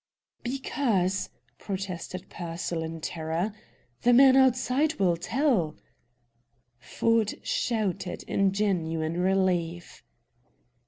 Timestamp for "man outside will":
4.13-5.15